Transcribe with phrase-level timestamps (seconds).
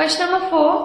[0.00, 0.76] Question number four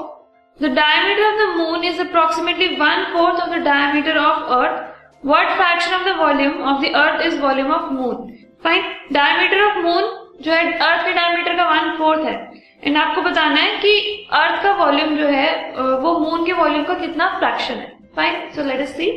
[0.59, 5.51] the diameter of the moon is approximately one fourth of the diameter of earth what
[5.57, 8.33] fraction of the volume of the earth is volume of moon
[8.63, 10.09] find diameter of moon
[10.41, 12.35] जो है earth के diameter का one fourth है.
[12.83, 13.93] And आपको बताना है कि
[14.41, 15.47] अर्थ का वॉल्यूम जो है
[16.03, 17.91] वो मून के वॉल्यूम का कितना फ्रैक्शन है.
[18.15, 19.09] फाइन सो लेट अस सी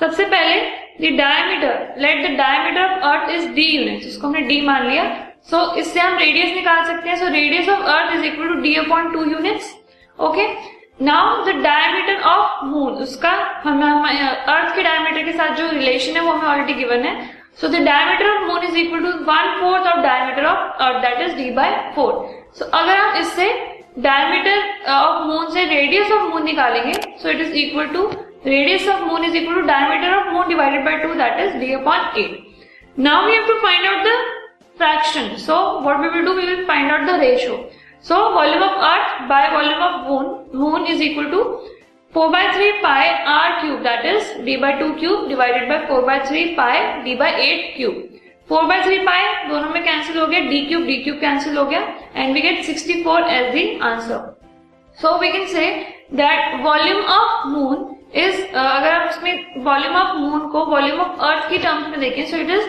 [0.00, 4.88] सबसे पहले diameter let the diameter of earth is D unit जिसको हमने डी मान
[4.88, 5.04] लिया
[5.48, 8.54] सो so, इससे हम रेडियस निकाल सकते हैं। So radius of earth is equal to
[8.60, 9.74] D upon two units
[10.18, 10.46] okay
[11.02, 13.30] now the diameter of moon उसका
[13.64, 17.14] हम अर्थ के डायमीटर के साथ जो रिलेशन है वो हमें ऑलरेडी गिवन है।
[17.60, 21.20] So the diameter of moon is equal to one fourth of diameter of earth that
[21.20, 22.12] is D by four
[22.58, 23.48] so अगर हम इससे
[23.98, 28.06] डायमीटर ऑफ़ मून से रेडियस ऑफ़ मून निकालेंगे so it is equal to
[28.46, 31.72] radius of moon is equal to diameter of moon divided by two that is D
[31.74, 34.16] upon eight now we have to find out the
[34.78, 37.56] fraction so what we will do we will find out the ratio
[38.04, 41.42] so volume of earth by volume of moon moon is equal to
[42.14, 46.04] four by three pi r cube that is D by two cube divided by four
[46.06, 48.02] by three pi D by eight cube
[48.48, 50.40] four by three pi दोनों में cancel हो गया.
[50.40, 51.80] D cube D cube cancel हो गया.
[52.16, 54.32] And we get sixty four as the answer
[54.98, 55.70] so we can say
[56.14, 61.48] that volume of moon is अगर आप उसमें volume of moon को वॉल्यूम ऑफ़ अर्थ
[61.50, 62.68] की टर्म्स में देखें so it is